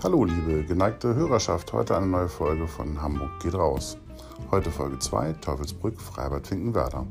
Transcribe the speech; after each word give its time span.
Hallo, 0.00 0.24
liebe 0.24 0.62
geneigte 0.62 1.16
Hörerschaft, 1.16 1.72
heute 1.72 1.96
eine 1.96 2.06
neue 2.06 2.28
Folge 2.28 2.68
von 2.68 3.02
Hamburg 3.02 3.40
geht 3.40 3.56
raus. 3.56 3.96
Heute 4.52 4.70
Folge 4.70 5.00
2, 5.00 5.32
Teufelsbrück, 5.40 6.00
Freibad 6.00 6.46
Finkenwerder. 6.46 7.04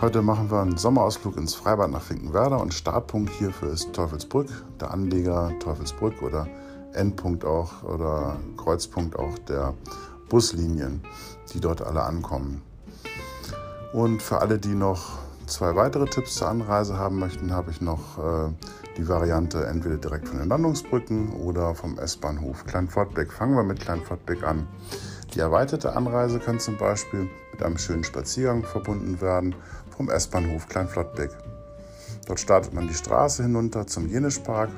Heute 0.00 0.22
machen 0.22 0.52
wir 0.52 0.60
einen 0.60 0.76
Sommerausflug 0.76 1.36
ins 1.36 1.56
Freibad 1.56 1.90
nach 1.90 2.00
Finkenwerder 2.00 2.60
und 2.60 2.72
Startpunkt 2.72 3.30
hierfür 3.30 3.72
ist 3.72 3.92
Teufelsbrück, 3.92 4.46
der 4.80 4.92
Anleger 4.92 5.50
Teufelsbrück 5.58 6.22
oder 6.22 6.46
Endpunkt 6.92 7.44
auch 7.44 7.82
oder 7.82 8.36
Kreuzpunkt 8.56 9.18
auch 9.18 9.36
der 9.48 9.74
Buslinien, 10.28 11.02
die 11.52 11.60
dort 11.60 11.82
alle 11.82 12.04
ankommen. 12.04 12.62
Und 13.92 14.22
für 14.22 14.40
alle, 14.40 14.60
die 14.60 14.76
noch 14.76 15.18
zwei 15.46 15.74
weitere 15.74 16.04
Tipps 16.04 16.36
zur 16.36 16.48
Anreise 16.48 16.96
haben 16.96 17.18
möchten, 17.18 17.52
habe 17.52 17.72
ich 17.72 17.80
noch 17.80 18.18
äh, 18.18 18.52
die 18.96 19.08
Variante 19.08 19.66
entweder 19.66 19.96
direkt 19.96 20.28
von 20.28 20.38
den 20.38 20.48
Landungsbrücken 20.48 21.32
oder 21.32 21.74
vom 21.74 21.98
S-Bahnhof 21.98 22.64
Kleinfortbeck. 22.66 23.32
Fangen 23.32 23.56
wir 23.56 23.64
mit 23.64 23.80
Kleinfortbeck 23.80 24.44
an. 24.44 24.68
Die 25.34 25.40
erweiterte 25.40 25.96
Anreise 25.96 26.38
kann 26.38 26.60
zum 26.60 26.76
Beispiel 26.76 27.28
mit 27.52 27.62
einem 27.62 27.78
schönen 27.78 28.04
Spaziergang 28.04 28.62
verbunden 28.62 29.20
werden 29.20 29.54
vom 29.96 30.08
S-Bahnhof 30.08 30.68
Kleinflottbeck. 30.68 31.30
Dort 32.26 32.40
startet 32.40 32.72
man 32.72 32.86
die 32.86 32.94
Straße 32.94 33.42
hinunter 33.42 33.86
zum 33.86 34.08
Jenischpark 34.08 34.70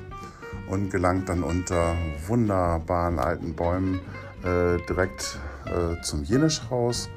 und 0.67 0.89
gelangt 0.89 1.29
dann 1.29 1.43
unter 1.43 1.95
wunderbaren 2.27 3.19
alten 3.19 3.55
Bäumen 3.55 4.01
äh, 4.43 4.77
direkt 4.89 5.39
äh, 5.65 6.01
zum 6.01 6.23
Jenischhaus 6.23 7.09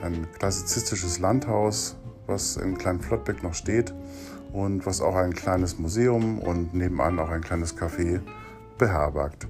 ein 0.00 0.26
klassizistisches 0.38 1.18
Landhaus, 1.18 1.96
was 2.26 2.56
in 2.56 2.78
Kleinflottbeck 2.78 3.42
noch 3.42 3.54
steht 3.54 3.92
und 4.52 4.86
was 4.86 5.00
auch 5.00 5.14
ein 5.14 5.34
kleines 5.34 5.78
Museum 5.78 6.38
und 6.38 6.74
nebenan 6.74 7.18
auch 7.18 7.30
ein 7.30 7.40
kleines 7.40 7.76
Café 7.76 8.20
beherbergt. 8.78 9.46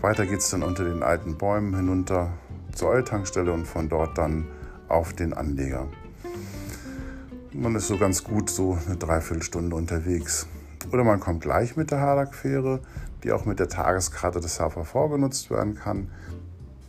Weiter 0.00 0.26
geht 0.26 0.40
es 0.40 0.50
dann 0.50 0.62
unter 0.62 0.84
den 0.84 1.02
alten 1.02 1.36
Bäumen 1.36 1.74
hinunter 1.74 2.32
zur 2.74 2.90
Eultankstelle 2.90 3.52
und 3.52 3.66
von 3.66 3.88
dort 3.88 4.18
dann 4.18 4.46
auf 4.88 5.12
den 5.12 5.32
Anleger. 5.32 5.86
Man 7.52 7.74
ist 7.74 7.88
so 7.88 7.96
ganz 7.96 8.22
gut 8.22 8.50
so 8.50 8.78
eine 8.86 8.96
Dreiviertelstunde 8.96 9.74
unterwegs. 9.74 10.46
Oder 10.92 11.04
man 11.04 11.20
kommt 11.20 11.40
gleich 11.40 11.76
mit 11.76 11.90
der 11.90 12.00
Harlack-Fähre, 12.00 12.80
die 13.24 13.32
auch 13.32 13.46
mit 13.46 13.58
der 13.58 13.68
Tageskarte 13.68 14.40
des 14.40 14.58
HVV 14.60 15.10
genutzt 15.10 15.50
werden 15.50 15.74
kann 15.74 16.08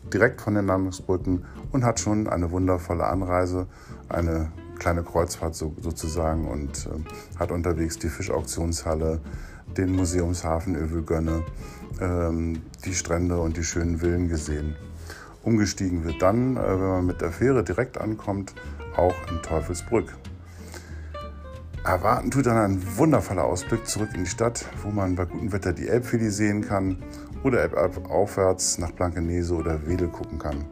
direkt 0.10 0.42
von 0.42 0.56
den 0.56 0.68
Landungsbrücken 0.68 1.46
und 1.72 1.84
hat 1.84 2.00
schon 2.00 2.28
eine 2.28 2.52
wundervolle 2.52 3.06
Anreise, 3.06 3.68
eine 4.10 4.52
kleine 4.80 5.04
Kreuzfahrt 5.04 5.56
so, 5.56 5.74
sozusagen 5.82 6.48
und 6.48 6.88
äh, 6.88 7.40
hat 7.40 7.52
unterwegs 7.52 7.98
die 8.00 8.10
Fischauktionshalle, 8.10 9.20
den 9.78 9.96
Museumshafen 9.96 10.76
Övelgönne, 10.76 11.44
ähm, 12.00 12.62
die 12.86 12.94
Strände 12.94 13.40
und 13.40 13.58
die 13.58 13.64
schönen 13.64 14.00
Villen 14.00 14.30
gesehen. 14.30 14.76
Umgestiegen 15.44 16.04
wird 16.04 16.22
dann, 16.22 16.58
äh, 16.58 16.60
wenn 16.60 16.88
man 16.88 17.06
mit 17.06 17.22
der 17.22 17.32
Fähre 17.32 17.64
direkt 17.64 18.00
ankommt, 18.00 18.54
auch 18.96 19.16
in 19.30 19.42
Teufelsbrück. 19.42 20.14
Erwarten 21.84 22.32
tut 22.32 22.46
dann 22.46 22.58
ein 22.58 22.98
wundervoller 22.98 23.46
Ausblick 23.46 23.88
zurück 23.88 24.10
in 24.14 24.26
die 24.26 24.30
Stadt, 24.30 24.66
wo 24.84 24.90
man 24.90 25.16
bei 25.16 25.24
gutem 25.24 25.54
Wetter 25.54 25.72
die 25.72 25.88
Elbphilly 25.88 26.30
sehen 26.32 26.62
kann 26.62 26.98
oder 27.44 27.70
aufwärts 28.10 28.78
nach 28.78 28.92
Blankenese 28.92 29.56
oder 29.56 29.88
Wedel 29.88 30.10
gucken 30.10 30.38
kann. 30.38 30.66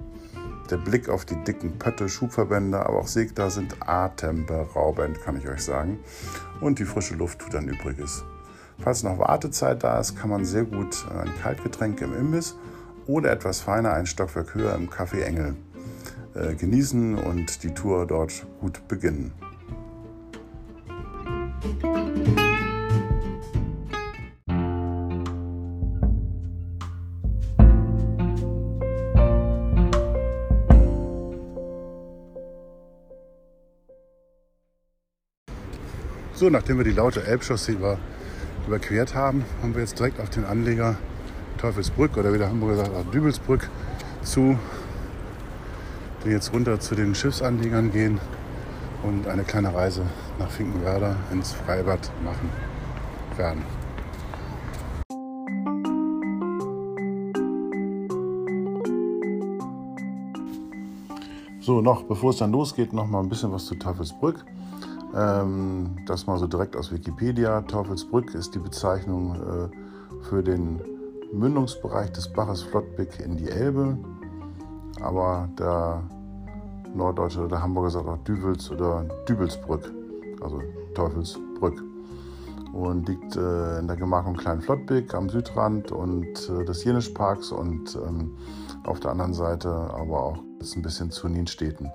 Der 0.70 0.78
Blick 0.78 1.10
auf 1.10 1.26
die 1.26 1.36
dicken 1.44 1.78
Pötte, 1.78 2.10
Schubverbände, 2.10 2.80
aber 2.80 3.00
auch 3.00 3.08
Segda 3.08 3.52
sind 3.52 3.76
atemberaubend, 3.88 5.22
kann 5.22 5.38
ich 5.38 5.48
euch 5.48 5.62
sagen. 5.62 6.00
Und 6.60 6.80
die 6.80 6.86
frische 6.86 7.14
Luft 7.16 7.40
tut 7.40 7.54
dann 7.54 7.68
Übriges. 7.68 8.24
Falls 8.80 9.04
noch 9.04 9.20
Wartezeit 9.20 9.84
da 9.84 10.00
ist, 10.00 10.16
kann 10.16 10.32
man 10.32 10.44
sehr 10.44 10.64
gut 10.64 11.06
ein 11.10 11.32
Kaltgetränk 11.42 12.02
im 12.02 12.16
Imbiss 12.16 12.56
oder 13.06 13.32
etwas 13.32 13.62
feiner 13.62 13.94
ein 13.94 14.06
Stockwerk 14.06 14.56
höher 14.56 14.76
im 14.76 14.90
Café 14.90 15.22
Engel 15.22 15.56
äh, 16.34 16.56
genießen 16.56 17.16
und 17.16 17.64
die 17.64 17.74
Tour 17.74 18.06
dort 18.08 18.46
gut 18.60 18.88
beginnen. 18.88 19.32
So, 36.38 36.50
nachdem 36.50 36.78
wir 36.78 36.84
die 36.84 36.92
laute 36.92 37.26
Elbchaussee 37.26 37.72
über, 37.72 37.98
überquert 38.68 39.16
haben, 39.16 39.46
haben 39.62 39.74
wir 39.74 39.80
jetzt 39.80 39.98
direkt 39.98 40.20
auf 40.20 40.30
den 40.30 40.44
Anleger 40.44 40.98
Teufelsbrück 41.58 42.18
oder 42.18 42.34
wie 42.34 42.38
der 42.38 42.50
Hamburger 42.50 42.76
sagt, 42.76 42.94
auch 42.94 43.10
Dübelsbrück 43.10 43.70
zu, 44.22 44.60
die 46.26 46.32
jetzt 46.32 46.52
runter 46.52 46.78
zu 46.82 46.94
den 46.94 47.16
Schiffsanliegern 47.16 47.90
gehen 47.90 48.20
und 49.04 49.30
eine 49.30 49.44
kleine 49.44 49.74
Reise 49.74 50.02
nach 50.38 50.50
Finkenwerder 50.50 51.16
ins 51.32 51.54
Freibad 51.54 52.12
machen 52.22 52.50
werden. 53.38 53.64
So, 61.62 61.80
noch 61.80 62.04
bevor 62.04 62.32
es 62.32 62.38
dann 62.38 62.52
losgeht, 62.52 62.92
noch 62.92 63.08
mal 63.08 63.22
ein 63.22 63.30
bisschen 63.30 63.54
was 63.54 63.68
zu 63.68 63.76
Teufelsbrück. 63.76 64.44
Ähm, 65.16 65.96
das 66.06 66.28
mal 66.28 66.38
so 66.38 66.48
direkt 66.48 66.76
aus 66.76 66.92
Wikipedia. 66.92 67.62
Teufelsbrück 67.62 68.36
ist 68.36 68.54
die 68.54 68.60
Bezeichnung 68.60 69.36
äh, 69.36 70.24
für 70.26 70.44
den 70.44 70.82
Mündungsbereich 71.32 72.12
des 72.12 72.32
Baches 72.32 72.64
Flottbeck 72.64 73.22
in 73.22 73.38
die 73.38 73.50
Elbe. 73.50 73.98
Aber 75.02 75.48
der 75.58 76.04
Norddeutsche 76.94 77.40
oder 77.40 77.50
der 77.50 77.62
Hamburger 77.62 77.92
sagt 77.92 78.08
auch 78.08 78.18
Düvels 78.20 78.70
oder 78.72 79.06
Dübelsbrück, 79.28 79.90
also 80.42 80.62
Teufelsbrück. 80.94 81.82
Und 82.74 83.08
liegt 83.08 83.38
äh, 83.38 83.80
in 83.80 83.88
der 83.88 83.96
Gemarkung 83.96 84.36
Kleinflottbeck 84.36 85.14
am 85.14 85.30
Südrand 85.30 85.94
und 85.94 86.50
äh, 86.50 86.66
des 86.66 86.84
Jenischparks 86.84 87.54
und 87.54 87.96
ähm, 87.96 88.36
auf 88.84 89.00
der 89.00 89.12
anderen 89.12 89.34
Seite 89.34 89.70
aber 89.70 90.24
auch 90.24 90.38
ist 90.60 90.76
ein 90.76 90.82
bisschen 90.82 91.10
zu 91.10 91.30
Nienstädten 91.30 91.90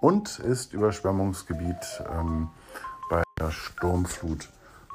und 0.00 0.38
ist 0.38 0.72
Überschwemmungsgebiet 0.72 2.02
ähm, 2.10 2.48
bei 3.10 3.22
der 3.38 3.50
Sturmflut. 3.50 4.48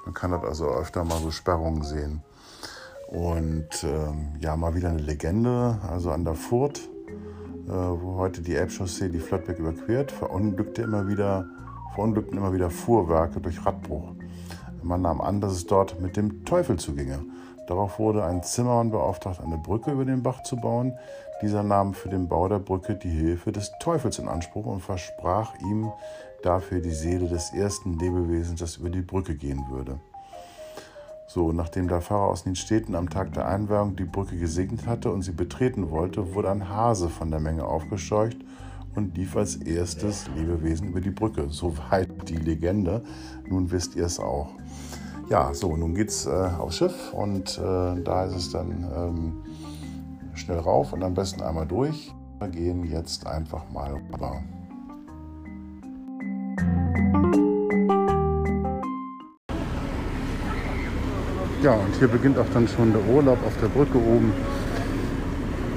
Man 0.05 0.13
kann 0.13 0.31
dort 0.31 0.45
also 0.45 0.67
öfter 0.67 1.03
mal 1.03 1.19
so 1.19 1.31
Sperrungen 1.31 1.83
sehen. 1.83 2.23
Und 3.07 3.83
ähm, 3.83 4.35
ja, 4.39 4.55
mal 4.55 4.75
wieder 4.75 4.89
eine 4.89 4.99
Legende, 4.99 5.79
also 5.89 6.11
an 6.11 6.25
der 6.25 6.35
Furt, 6.35 6.79
äh, 7.67 7.71
wo 7.71 8.17
heute 8.17 8.41
die 8.41 8.55
Elbchaussee 8.55 9.09
die 9.09 9.19
Flottbeck 9.19 9.59
überquert, 9.59 10.11
verunglückte 10.11 10.81
immer 10.81 11.07
wieder, 11.07 11.45
verunglückten 11.93 12.37
immer 12.37 12.53
wieder 12.53 12.69
Fuhrwerke 12.69 13.39
durch 13.39 13.65
Radbruch. 13.65 14.13
Man 14.81 15.01
nahm 15.01 15.21
an, 15.21 15.39
dass 15.39 15.53
es 15.53 15.65
dort 15.65 16.01
mit 16.01 16.17
dem 16.17 16.43
Teufel 16.43 16.77
zuginge. 16.77 17.23
Darauf 17.67 17.99
wurde 17.99 18.25
ein 18.25 18.43
Zimmermann 18.43 18.91
beauftragt, 18.91 19.39
eine 19.41 19.57
Brücke 19.57 19.91
über 19.91 20.03
den 20.03 20.23
Bach 20.23 20.43
zu 20.43 20.57
bauen. 20.57 20.93
Dieser 21.43 21.61
nahm 21.61 21.93
für 21.93 22.07
den 22.07 22.29
Bau 22.29 22.47
der 22.47 22.59
Brücke 22.59 22.95
die 22.95 23.09
Hilfe 23.09 23.51
des 23.51 23.73
Teufels 23.81 24.17
in 24.17 24.29
Anspruch 24.29 24.65
und 24.65 24.79
versprach 24.79 25.53
ihm 25.59 25.91
dafür 26.41 26.79
die 26.79 26.93
Seele 26.93 27.27
des 27.27 27.53
ersten 27.53 27.99
Lebewesens, 27.99 28.61
das 28.61 28.77
über 28.77 28.89
die 28.89 29.01
Brücke 29.01 29.35
gehen 29.35 29.65
würde. 29.69 29.99
So, 31.27 31.51
nachdem 31.51 31.89
der 31.89 31.99
Pfarrer 31.99 32.27
aus 32.27 32.45
den 32.45 32.55
Städten 32.55 32.95
am 32.95 33.09
Tag 33.09 33.33
der 33.33 33.45
Einweihung 33.45 33.97
die 33.97 34.05
Brücke 34.05 34.37
gesegnet 34.37 34.87
hatte 34.87 35.11
und 35.11 35.23
sie 35.23 35.33
betreten 35.33 35.91
wollte, 35.91 36.33
wurde 36.33 36.49
ein 36.49 36.69
Hase 36.69 37.09
von 37.09 37.29
der 37.29 37.41
Menge 37.41 37.65
aufgescheucht 37.65 38.37
und 38.95 39.17
lief 39.17 39.35
als 39.35 39.57
erstes 39.57 40.29
Lebewesen 40.37 40.87
über 40.87 41.01
die 41.01 41.11
Brücke. 41.11 41.47
Soweit 41.49 42.29
die 42.29 42.37
Legende. 42.37 43.03
Nun 43.49 43.69
wisst 43.69 43.97
ihr 43.97 44.05
es 44.05 44.17
auch. 44.17 44.47
Ja, 45.29 45.53
so, 45.53 45.75
nun 45.75 45.93
geht's 45.93 46.25
äh, 46.25 46.29
aufs 46.29 46.77
Schiff 46.77 47.11
und 47.11 47.57
äh, 47.57 48.01
da 48.01 48.25
ist 48.25 48.35
es 48.35 48.51
dann 48.51 48.87
ähm, 48.95 49.33
schnell 50.33 50.59
rauf 50.59 50.93
und 50.93 51.03
am 51.03 51.13
besten 51.13 51.41
einmal 51.41 51.65
durch. 51.65 52.13
Wir 52.39 52.47
gehen 52.49 52.83
jetzt 52.85 53.25
einfach 53.25 53.63
mal 53.71 53.93
rüber. 53.93 54.41
Ja, 61.61 61.71
und 61.73 61.95
hier 61.97 62.09
beginnt 62.09 62.37
auch 62.37 62.45
dann 62.53 62.67
schon 62.67 62.91
der 62.91 63.01
Urlaub 63.05 63.37
auf 63.45 63.53
der 63.61 63.69
Brücke 63.69 63.97
oben. 63.97 64.33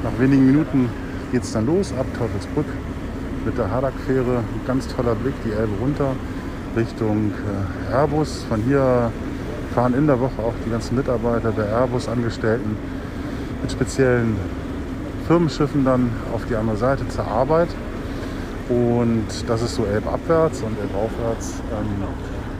Nach 0.03 0.19
wenigen 0.19 0.47
Minuten 0.47 0.89
geht 1.31 1.45
es 1.45 1.53
dann 1.53 1.67
los 1.67 1.93
ab 1.97 2.07
Teufelsbrück 2.19 2.67
mit 3.45 3.57
der 3.57 3.71
Hardack-Fähre. 3.71 4.39
Ein 4.39 4.67
ganz 4.67 4.89
toller 4.89 5.15
Blick, 5.15 5.35
die 5.45 5.53
Elbe 5.53 5.73
runter 5.81 6.17
Richtung 6.75 7.33
äh, 7.91 7.93
Airbus. 7.93 8.43
Von 8.49 8.63
hier 8.63 9.13
fahren 9.75 9.95
in 9.95 10.09
der 10.09 10.19
Woche 10.19 10.43
auch 10.43 10.55
die 10.65 10.71
ganzen 10.71 10.97
Mitarbeiter 10.97 11.53
der 11.53 11.67
Airbus-Angestellten 11.67 12.77
mit 13.63 13.73
speziellen 13.73 14.37
Firmenschiffen 15.27 15.85
dann 15.85 16.11
auf 16.33 16.45
die 16.47 16.55
andere 16.55 16.77
Seite 16.77 17.09
zur 17.09 17.27
Arbeit. 17.27 17.69
Und 18.69 19.27
das 19.47 19.63
ist 19.63 19.75
so 19.75 19.85
elbabwärts 19.85 20.63
und 20.63 20.77
elbaufwärts 20.81 21.63
ähm, 21.71 22.05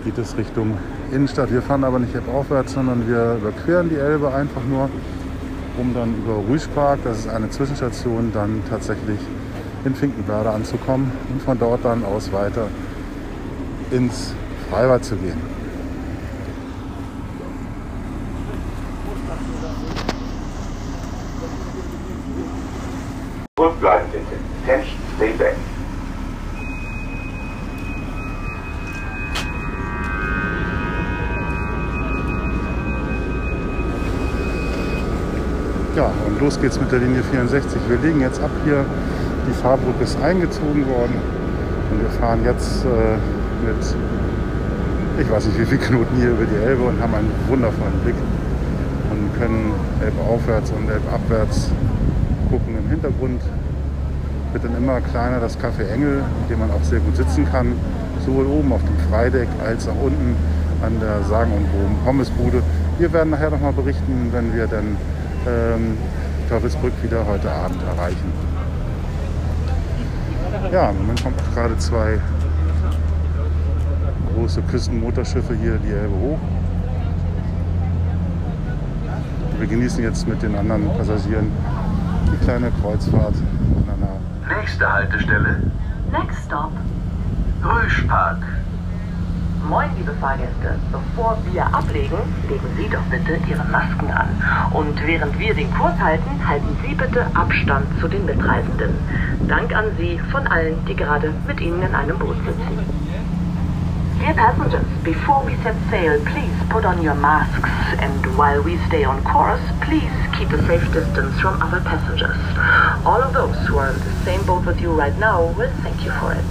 geht 0.05 0.19
es 0.19 0.37
Richtung 0.37 0.79
Innenstadt. 1.13 1.53
Wir 1.53 1.63
fahren 1.63 1.83
aber 1.83 1.99
nicht 1.99 2.15
aufwärts, 2.33 2.75
sondern 2.75 3.09
wir 3.09 3.39
überqueren 3.41 3.89
die 3.89 3.97
Elbe 3.97 4.33
einfach 4.33 4.63
nur, 4.69 4.89
um 5.79 5.95
dann 5.95 6.15
über 6.15 6.43
Rüschpark, 6.49 7.01
das 7.05 7.21
ist 7.21 7.29
eine 7.29 7.51
Zwischenstation, 7.51 8.31
dann 8.33 8.63
tatsächlich 8.71 9.19
in 9.85 9.95
Finkenwerder 9.95 10.55
anzukommen 10.55 11.11
und 11.33 11.43
von 11.43 11.59
dort 11.59 11.85
dann 11.85 12.05
aus 12.05 12.33
weiter 12.33 12.69
ins 13.91 14.33
Freibad 14.71 15.05
zu 15.05 15.17
gehen. 15.17 15.39
Attention, 24.67 24.99
stay 25.15 25.33
back. 25.39 25.55
Ja, 35.95 36.11
und 36.27 36.41
los 36.41 36.61
geht's 36.61 36.81
mit 36.81 36.91
der 36.91 36.99
Linie 36.99 37.23
64. 37.23 37.81
Wir 37.89 37.99
legen 37.99 38.21
jetzt 38.21 38.43
ab 38.43 38.51
hier. 38.65 38.85
Die 39.49 39.53
Fahrbrücke 39.63 40.03
ist 40.03 40.21
eingezogen 40.21 40.89
worden 40.89 41.15
und 41.93 42.03
wir 42.03 42.11
fahren 42.19 42.41
jetzt 42.45 42.85
äh, 42.85 43.19
mit, 43.65 43.95
ich 45.21 45.31
weiß 45.31 45.47
nicht 45.47 45.61
wie 45.61 45.65
viele 45.65 45.81
Knoten 45.81 46.17
hier 46.17 46.31
über 46.31 46.45
die 46.45 46.57
Elbe 46.57 46.83
und 46.83 47.01
haben 47.01 47.15
einen 47.15 47.31
wundervollen 47.47 48.01
Blick 48.03 48.17
und 49.13 49.39
können 49.39 49.73
Elbe 50.03 50.21
aufwärts 50.23 50.73
und 50.73 50.91
Elbe 50.91 51.09
abwärts 51.13 51.71
gucken. 52.51 52.77
Im 52.77 52.91
Hintergrund 52.91 53.41
wird 54.57 54.73
dann 54.73 54.83
immer 54.83 55.03
kleiner 55.03 55.39
das 55.39 55.59
Café 55.59 55.87
Engel, 55.93 56.25
in 56.43 56.49
dem 56.49 56.61
man 56.61 56.71
auch 56.71 56.83
sehr 56.83 57.01
gut 57.01 57.15
sitzen 57.15 57.45
kann, 57.45 57.75
sowohl 58.25 58.47
oben 58.47 58.73
auf 58.73 58.81
dem 58.83 58.97
Freideck 59.11 59.49
als 59.63 59.87
auch 59.87 60.01
unten 60.03 60.35
an 60.83 60.99
der 60.99 61.23
sagenumwobenen 61.25 61.99
Pommesbude. 62.07 62.63
Wir 62.99 63.13
werden 63.13 63.31
nachher 63.31 63.51
nochmal 63.51 63.75
berichten, 63.75 64.31
wenn 64.33 64.55
wir 64.55 64.67
dann 64.67 64.97
ähm, 65.47 65.99
Teufelsbrück 66.49 66.93
wieder 67.03 67.27
heute 67.27 67.51
Abend 67.51 67.83
erreichen. 67.83 68.33
Ja, 70.73 70.89
im 70.89 70.99
Moment 71.03 71.23
kommen 71.23 71.37
gerade 71.55 71.77
zwei 71.77 72.19
große 74.35 74.63
Küstenmotorschiffe 74.63 75.55
hier 75.55 75.79
die 75.85 75.93
Elbe 75.93 76.15
hoch. 76.15 76.39
Wir 79.59 79.67
genießen 79.67 80.03
jetzt 80.03 80.27
mit 80.27 80.43
den 80.43 80.57
anderen 80.57 80.89
Passagieren 80.97 81.53
die 82.33 82.43
kleine 82.43 82.71
Kreuzfahrt 82.81 83.35
Nächste 84.49 84.93
Haltestelle, 84.93 85.61
Next 86.13 86.45
stop. 86.45 86.71
Rüschpark. 87.65 88.39
Moin, 89.69 89.91
liebe 89.97 90.13
Fahrgäste. 90.21 90.79
Bevor 90.93 91.37
wir 91.51 91.67
ablegen, 91.75 92.17
legen 92.49 92.69
Sie 92.77 92.89
doch 92.89 93.03
bitte 93.11 93.41
Ihre 93.49 93.65
Masken 93.65 94.09
an. 94.13 94.29
Und 94.73 95.05
während 95.05 95.37
wir 95.41 95.53
den 95.53 95.73
Kurs 95.75 95.99
halten, 95.99 96.31
halten 96.47 96.77
Sie 96.83 96.95
bitte 96.95 97.27
Abstand 97.35 97.87
zu 98.01 98.07
den 98.07 98.25
Mitreisenden. 98.25 98.95
Dank 99.49 99.75
an 99.75 99.87
Sie 99.99 100.21
von 100.31 100.47
allen, 100.47 100.85
die 100.87 100.95
gerade 100.95 101.33
mit 101.49 101.61
Ihnen 101.61 101.83
in 101.83 101.95
einem 101.95 102.17
Boot 102.17 102.37
sitzen. 102.47 102.96
Dear 104.27 104.35
passengers, 104.35 105.05
before 105.05 105.45
we 105.45 105.55
set 105.63 105.77
sail, 105.89 106.19
please 106.27 106.59
put 106.69 106.85
on 106.85 107.01
your 107.01 107.15
masks. 107.15 107.71
And 108.03 108.37
while 108.37 108.61
we 108.61 108.77
stay 108.89 109.05
on 109.05 109.23
course, 109.23 109.63
please 109.83 110.11
keep 110.37 110.51
a 110.51 110.59
safe 110.67 110.83
distance 110.93 111.39
from 111.41 111.63
other 111.63 111.81
passengers. 111.81 112.37
All 113.07 113.23
of 113.23 113.33
those 113.33 113.57
who 113.69 113.79
are 113.79 113.91
in 113.93 113.99
the 114.01 114.25
same 114.25 114.45
boat 114.45 114.67
with 114.67 114.81
you 114.81 114.91
right 114.91 115.17
now 115.21 115.47
will 115.57 115.71
thank 115.85 116.05
you 116.05 116.11
for 116.19 116.33
it. 116.33 116.45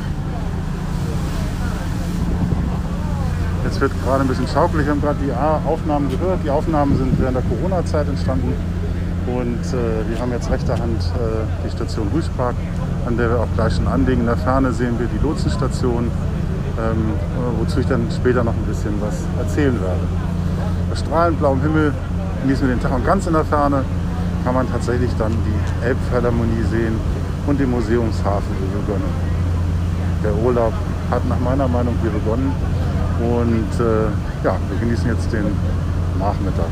Jetzt 3.66 3.82
wird 3.82 3.92
gerade 4.06 4.22
ein 4.22 4.30
bisschen 4.30 4.48
schaukelig, 4.48 4.86
wir 4.86 4.94
haben 4.94 5.02
gerade 5.02 5.20
die 5.20 5.34
Aufnahmen 5.34 6.10
gehört. 6.10 6.46
Die 6.46 6.50
Aufnahmen 6.50 6.96
sind 6.98 7.20
während 7.20 7.36
der 7.36 7.44
Corona-Zeit 7.44 8.08
entstanden. 8.08 8.54
Und 9.28 9.66
äh, 9.74 10.10
wir 10.10 10.18
haben 10.22 10.32
jetzt 10.32 10.50
rechter 10.50 10.80
Hand 10.80 11.02
äh, 11.02 11.44
die 11.66 11.72
Station 11.72 12.08
Rüschpark, 12.16 12.56
an 13.06 13.18
der 13.18 13.32
wir 13.32 13.40
auch 13.42 13.54
gleich 13.54 13.76
schon 13.76 13.90
anlegen. 13.90 14.22
In 14.22 14.28
der 14.28 14.38
Ferne 14.38 14.72
sehen 14.72 14.98
wir 14.98 15.08
die 15.08 15.22
Lotsenstation, 15.22 16.10
ähm, 16.78 17.14
äh, 17.14 17.62
wozu 17.62 17.80
ich 17.80 17.88
dann 17.88 18.08
später 18.12 18.44
noch 18.44 18.54
ein 18.54 18.66
bisschen 18.68 18.94
was 19.02 19.24
erzählen 19.40 19.80
werde. 19.82 20.02
Bei 20.90 20.96
strahlend 20.96 21.40
blauem 21.40 21.62
Himmel 21.62 21.94
genießen 22.42 22.68
wir 22.68 22.76
den 22.76 22.82
Tag 22.82 22.94
und 22.94 23.06
ganz 23.06 23.28
in 23.28 23.34
der 23.34 23.46
Ferne 23.46 23.84
kann 24.44 24.54
man 24.54 24.70
tatsächlich 24.70 25.12
dann 25.18 25.32
die 25.32 25.86
Elbphilharmonie 25.86 26.64
sehen 26.70 27.00
und 27.48 27.60
den 27.60 27.72
Museumshafen 27.72 28.56
hier 28.60 28.80
begonnen. 28.82 29.10
Der 30.24 30.36
Urlaub 30.36 30.74
hat 31.10 31.28
nach 31.28 31.40
meiner 31.40 31.68
Meinung 31.68 31.96
hier 32.02 32.12
begonnen 32.12 32.52
und 33.20 33.80
äh, 33.80 34.06
ja, 34.44 34.58
wir 34.70 34.80
genießen 34.80 35.08
jetzt 35.08 35.32
den 35.32 35.46
Nachmittag. 36.20 36.68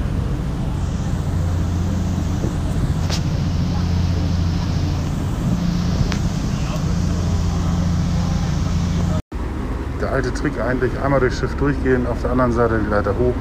Der 10.01 10.02
alte 10.13 10.31
Trick 10.31 10.53
eigentlich, 10.61 10.91
einmal 11.03 11.19
durchs 11.19 11.39
Schiff 11.39 11.55
durchgehen, 11.55 12.05
auf 12.05 12.21
der 12.21 12.31
anderen 12.31 12.51
Seite 12.51 12.79
die 12.79 12.89
Leiter 12.89 13.15
hoch 13.17 13.33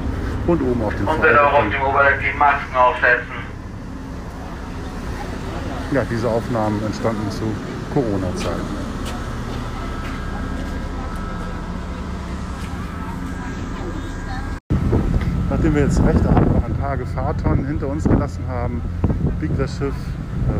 und 0.47 0.61
oben 0.61 0.83
auf 0.83 0.93
den 0.95 1.07
Und 1.07 1.23
dann 1.23 1.37
auch 1.37 1.53
auf 1.53 1.69
dem 1.69 1.81
Oberdeck 1.83 2.19
die 2.19 2.37
Masken 2.37 2.75
aufsetzen. 2.75 3.43
Ja, 5.91 6.01
diese 6.09 6.27
Aufnahmen 6.27 6.83
entstanden 6.83 7.29
zu 7.29 7.43
Corona-Zeiten. 7.93 8.83
Nachdem 15.51 15.75
wir 15.75 15.83
jetzt 15.83 16.01
Hand 16.01 16.23
noch 16.23 16.65
ein 16.65 16.75
paar 16.81 16.97
Gefahrtonnen 16.97 17.67
hinter 17.67 17.87
uns 17.87 18.05
gelassen 18.05 18.43
haben, 18.49 18.81
biegt 19.39 19.59
das 19.59 19.77
Schiff 19.77 19.93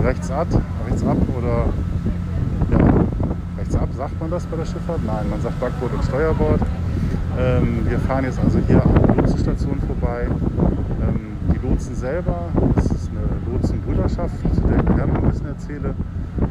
rechts 0.03 0.29
ab, 0.29 0.47
rechts 0.87 1.03
ab 1.03 1.17
oder 1.35 1.65
rechts 1.65 1.67
ab, 1.67 1.92
sagt 4.03 4.19
man 4.19 4.31
das 4.31 4.45
bei 4.47 4.57
der 4.57 4.65
Schifffahrt? 4.65 4.99
Nein, 5.05 5.29
man 5.29 5.39
sagt 5.39 5.57
Backbord 5.61 5.93
und 5.93 6.03
Steuerbord. 6.03 6.59
Ähm, 7.39 7.87
wir 7.87 7.97
fahren 7.99 8.25
jetzt 8.25 8.37
also 8.37 8.59
hier 8.67 8.83
an 8.83 8.93
der 8.95 9.15
Lotsenstation 9.15 9.79
vorbei. 9.79 10.27
Ähm, 10.27 11.37
die 11.53 11.65
Lotsen 11.65 11.95
selber, 11.95 12.49
das 12.75 12.83
ist 12.87 13.09
eine 13.11 13.23
Lotsenbrüderschaft, 13.49 14.35
zu 14.55 14.61
der 14.67 14.79
ich 14.79 15.07
noch 15.07 15.23
ein 15.23 15.31
bisschen 15.31 15.47
erzähle, 15.47 15.95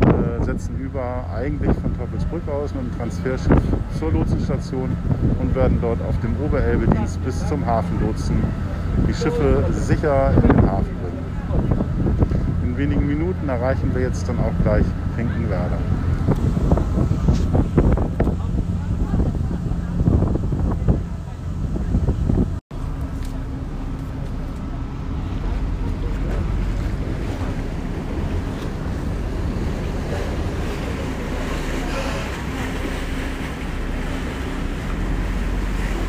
äh, 0.01 0.43
setzen 0.43 0.81
über 0.81 1.27
eigentlich 1.37 1.77
von 1.77 1.95
Teufelsbrück 1.95 2.41
aus 2.49 2.73
mit 2.75 2.85
dem 2.85 2.97
Transferschiff 2.97 3.63
zur 3.99 4.13
Lotsenstation 4.13 4.89
und 5.39 5.55
werden 5.55 5.77
dort 5.83 6.01
auf 6.09 6.19
dem 6.21 6.35
Oberelbe-Dienst 6.43 7.23
bis 7.23 7.47
zum 7.49 7.67
Hafen 7.67 8.01
lotsen, 8.01 8.37
die 9.07 9.13
Schiffe 9.13 9.63
sicher 9.73 10.33
in 10.37 10.57
den 10.57 10.71
Hafen 10.71 10.97
bringen. 11.05 12.65
In 12.65 12.79
wenigen 12.79 13.07
Minuten 13.07 13.47
erreichen 13.47 13.91
wir 13.93 14.01
jetzt 14.01 14.27
dann 14.27 14.39
auch 14.39 14.55
gleich 14.65 14.87
Finkenwerder. 15.17 15.77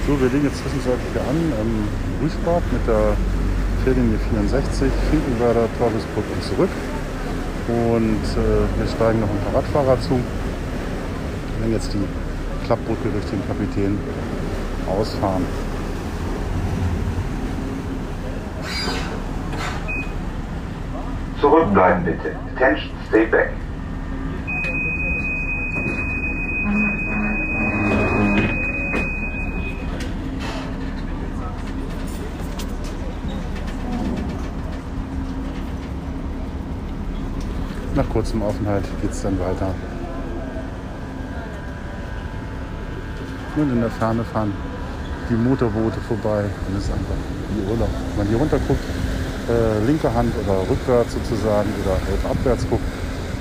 So, 0.05 0.19
wir 0.19 0.27
legen 0.27 0.43
jetzt 0.43 0.57
zwischenzeitlich 0.57 1.07
hier 1.13 1.21
an 1.21 1.53
am 1.61 1.87
Rüschbad 2.21 2.61
mit 2.73 2.85
der 2.85 3.15
Fährlinie 3.85 4.19
64, 4.35 4.91
Finkenwerder, 5.09 5.69
Teufelsbrück 5.79 6.25
und 6.35 6.43
zurück. 6.43 6.69
Und 7.69 8.23
äh, 8.35 8.79
wir 8.79 8.87
steigen 8.87 9.21
noch 9.21 9.29
ein 9.29 9.39
paar 9.45 9.63
Radfahrer 9.63 10.01
zu. 10.01 10.19
Werden 11.59 11.71
jetzt 11.71 11.93
die 11.93 12.03
Klappbrücke 12.65 13.07
durch 13.13 13.23
den 13.31 13.47
Kapitän 13.47 13.97
ausfahren. 14.89 15.45
Zurückbleiben 21.39 22.03
bitte. 22.03 22.35
Attention, 22.53 22.91
stay 23.07 23.25
back. 23.27 23.51
Nach 37.95 38.09
kurzem 38.09 38.41
Aufenthalt 38.41 38.85
geht 39.01 39.11
es 39.11 39.21
dann 39.21 39.39
weiter. 39.39 39.67
Und 43.55 43.71
in 43.71 43.81
der 43.81 43.91
Ferne 43.91 44.23
fahren 44.23 44.51
die 45.29 45.35
Motorboote 45.35 45.99
vorbei 46.07 46.45
und 46.67 46.77
es 46.77 46.85
ist 46.85 46.91
einfach 46.91 47.13
wie 47.53 47.71
Urlaub. 47.71 47.89
Wenn 48.09 48.17
man 48.17 48.27
hier 48.27 48.37
runter 48.37 48.57
guckt, 48.67 48.83
äh, 49.47 49.85
linke 49.85 50.11
Hand 50.11 50.33
oder 50.43 50.61
rückwärts 50.67 51.13
sozusagen 51.13 51.69
oder 51.85 51.93
halb 51.93 52.25
abwärts 52.31 52.67
guckt, 52.67 52.83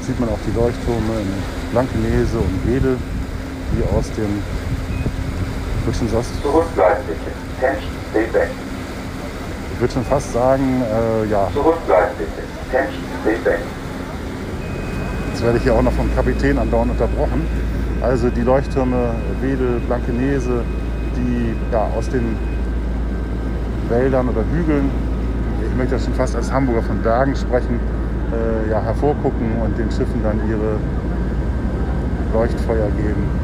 sieht 0.03 0.21
man 0.21 0.29
auch 0.29 0.39
die 0.47 0.53
Leuchttürme 0.53 1.21
in 1.21 1.33
Blankenese 1.73 2.37
und 2.37 2.67
Wedel, 2.67 2.99
die 3.73 3.83
aus 3.97 4.11
dem 4.13 4.43
würde 5.85 5.99
schon, 5.99 6.09
fast, 6.09 6.31
ich 9.73 9.81
würde 9.81 9.93
schon 9.95 10.05
fast 10.05 10.33
sagen, 10.33 10.83
äh, 10.83 11.25
ja, 11.31 11.49
Zurückbleiben 11.55 12.17
bitte. 12.19 12.43
Attention, 12.69 13.03
stay 13.23 13.37
back. 13.43 13.59
Jetzt 15.43 15.47
werde 15.49 15.59
ich 15.59 15.65
hier 15.65 15.75
auch 15.75 15.83
noch 15.83 15.93
vom 15.95 16.09
Kapitän 16.15 16.57
andauernd 16.57 16.93
unterbrochen. 16.93 17.43
Also 18.01 18.31
die 18.31 18.43
Leuchttürme 18.43 19.11
Wedel, 19.41 19.81
Blankenese, 19.89 20.63
die 21.17 21.57
ja, 21.73 21.89
aus 21.99 22.09
den 22.09 22.37
Wäldern 23.89 24.29
oder 24.29 24.45
Hügeln, 24.55 24.89
ich 25.69 25.77
möchte 25.77 25.95
das 25.95 26.05
schon 26.05 26.15
fast 26.15 26.37
als 26.37 26.53
Hamburger 26.53 26.83
von 26.83 27.03
Bergen 27.03 27.35
sprechen, 27.35 27.81
äh, 28.31 28.71
ja, 28.71 28.83
hervorgucken 28.83 29.61
und 29.65 29.77
den 29.77 29.91
Schiffen 29.91 30.23
dann 30.23 30.49
ihre 30.49 30.77
Leuchtfeuer 32.33 32.87
geben. 32.91 33.42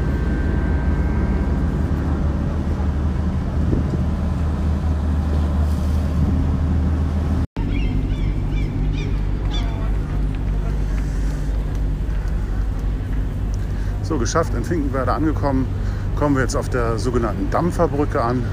Geschafft, 14.19 14.53
in 14.53 14.63
Finkenwerder 14.63 15.13
angekommen, 15.13 15.67
kommen 16.15 16.35
wir 16.35 16.43
jetzt 16.43 16.55
auf 16.55 16.69
der 16.69 16.99
sogenannten 16.99 17.49
Dampferbrücke 17.49 18.21
an 18.21 18.43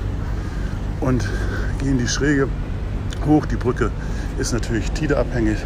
und 1.01 1.29
gehen 1.79 1.99
die 1.99 2.09
Schräge 2.09 2.49
hoch. 3.27 3.45
Die 3.47 3.57
Brücke 3.57 3.91
ist 4.39 4.53
natürlich 4.53 4.91
tideabhängig. 4.93 5.59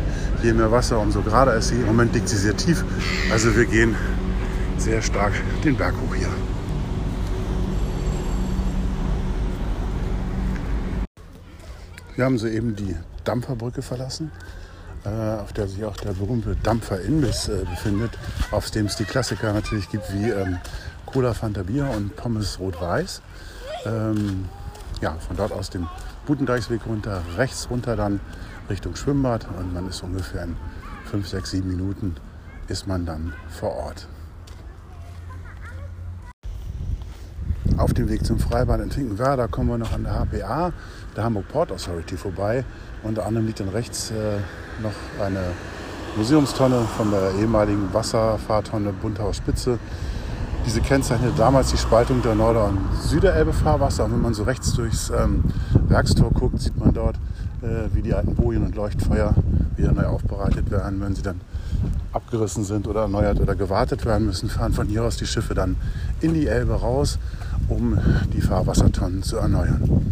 Je 0.42 0.52
mehr 0.52 0.72
Wasser, 0.72 0.98
umso 0.98 1.22
gerader 1.22 1.54
ist 1.54 1.68
sie. 1.68 1.76
Im 1.76 1.86
Moment 1.86 2.14
liegt 2.14 2.28
sie 2.28 2.36
sehr 2.36 2.56
tief. 2.56 2.84
Also 3.30 3.54
wir 3.54 3.66
gehen 3.66 3.94
sehr 4.78 5.02
stark 5.02 5.32
den 5.64 5.76
Berg 5.76 5.94
hoch 5.94 6.14
hier. 6.14 6.28
Wir 12.16 12.24
haben 12.24 12.38
soeben 12.38 12.76
die 12.76 12.96
Dampferbrücke 13.24 13.82
verlassen, 13.82 14.30
auf 15.08 15.52
der 15.52 15.68
sich 15.68 15.84
auch 15.84 15.96
der 15.96 16.12
berühmte 16.12 16.56
Dampfer 16.62 17.00
Imbiss 17.00 17.48
äh, 17.48 17.64
befindet, 17.64 18.10
auf 18.50 18.70
dem 18.70 18.86
es 18.86 18.96
die 18.96 19.04
Klassiker 19.04 19.52
natürlich 19.52 19.88
gibt 19.88 20.12
wie 20.12 20.28
ähm, 20.28 20.58
Cola 21.06 21.34
Fanta 21.34 21.62
Bier 21.62 21.88
und 21.96 22.16
Pommes 22.16 22.58
Rot-Weiß. 22.58 23.22
Ähm, 23.86 24.48
ja, 25.00 25.14
von 25.14 25.36
dort 25.36 25.52
aus 25.52 25.70
dem 25.70 25.88
Butendeichsweg 26.26 26.86
runter, 26.86 27.22
rechts 27.36 27.68
runter 27.70 27.96
dann 27.96 28.20
Richtung 28.68 28.94
Schwimmbad 28.94 29.46
und 29.58 29.72
man 29.72 29.88
ist 29.88 30.02
ungefähr 30.02 30.44
in 30.44 30.56
5, 31.06 31.26
6, 31.26 31.50
7 31.50 31.68
Minuten 31.68 32.16
ist 32.68 32.86
man 32.86 33.06
dann 33.06 33.32
vor 33.48 33.72
Ort. 33.72 34.06
Auf 37.76 37.94
dem 37.94 38.08
Weg 38.10 38.26
zum 38.26 38.38
Freibad 38.38 38.80
in 38.80 38.90
Finkenwerder 38.90 39.48
kommen 39.48 39.70
wir 39.70 39.78
noch 39.78 39.92
an 39.92 40.04
der 40.04 40.12
HPA, 40.12 40.72
der 41.16 41.24
Hamburg 41.24 41.48
Port 41.48 41.72
Authority, 41.72 42.16
vorbei. 42.16 42.64
Unter 43.02 43.26
anderem 43.26 43.46
liegt 43.46 43.60
dann 43.60 43.68
rechts 43.70 44.10
äh, 44.10 44.38
noch 44.82 45.24
eine 45.24 45.40
Museumstonne 46.16 46.82
von 46.96 47.10
der 47.10 47.32
ehemaligen 47.40 47.92
Wasserfahrtonne 47.92 48.92
Buntauer 48.92 49.32
Spitze. 49.32 49.78
Diese 50.66 50.80
kennzeichnete 50.80 51.32
damals 51.36 51.70
die 51.70 51.78
Spaltung 51.78 52.20
der 52.20 52.34
Norder- 52.34 52.68
und 52.68 52.78
Süderelbe-Fahrwasser. 53.02 54.04
Und 54.04 54.12
wenn 54.12 54.20
man 54.20 54.34
so 54.34 54.42
rechts 54.42 54.74
durchs 54.74 55.10
ähm, 55.10 55.44
Werkstor 55.88 56.30
guckt, 56.30 56.60
sieht 56.60 56.76
man 56.76 56.92
dort, 56.92 57.16
äh, 57.62 57.88
wie 57.94 58.02
die 58.02 58.12
alten 58.12 58.34
Bojen 58.34 58.64
und 58.64 58.74
Leuchtfeuer 58.74 59.34
wieder 59.76 59.92
neu 59.92 60.04
aufbereitet 60.04 60.70
werden. 60.70 61.00
Wenn 61.00 61.14
sie 61.14 61.22
dann 61.22 61.40
abgerissen 62.12 62.64
sind 62.64 62.86
oder 62.86 63.02
erneuert 63.02 63.40
oder 63.40 63.54
gewartet 63.54 64.04
werden 64.04 64.26
müssen, 64.26 64.50
fahren 64.50 64.72
von 64.72 64.88
hier 64.88 65.04
aus 65.04 65.16
die 65.16 65.26
Schiffe 65.26 65.54
dann 65.54 65.76
in 66.20 66.34
die 66.34 66.46
Elbe 66.46 66.74
raus, 66.74 67.18
um 67.68 67.98
die 68.34 68.40
Fahrwassertonnen 68.40 69.22
zu 69.22 69.38
erneuern. 69.38 70.04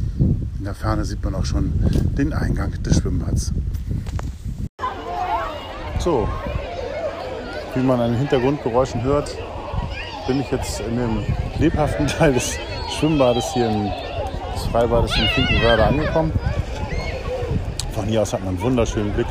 In 0.58 0.64
der 0.64 0.74
Ferne 0.74 1.04
sieht 1.04 1.22
man 1.22 1.36
auch 1.36 1.44
schon 1.44 1.72
den 2.18 2.32
Eingang 2.32 2.72
des 2.82 2.98
Schwimmbads. 2.98 3.52
So, 6.00 6.28
wie 7.74 7.80
man 7.80 8.00
an 8.00 8.10
den 8.10 8.18
Hintergrundgeräuschen 8.18 9.04
hört, 9.04 9.36
bin 10.26 10.40
ich 10.40 10.50
jetzt 10.50 10.80
in 10.80 10.96
dem 10.96 11.22
lebhaften 11.60 12.06
Teil 12.18 12.32
des 12.32 12.56
Schwimmbades 12.98 13.52
hier 13.54 13.68
im, 13.68 13.84
des 14.52 14.64
Freibades 14.72 15.16
in 15.16 15.28
Finkenwerder 15.28 15.86
angekommen. 15.86 16.32
Von 17.92 18.06
hier 18.06 18.22
aus 18.22 18.32
hat 18.32 18.40
man 18.40 18.54
einen 18.54 18.60
wunderschönen 18.60 19.12
Blick 19.12 19.28